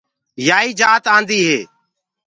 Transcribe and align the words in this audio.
يائيٚ 0.47 0.77
جآت 0.79 1.03
آنٚديٚ 1.15 1.41
هي۔ 1.47 1.57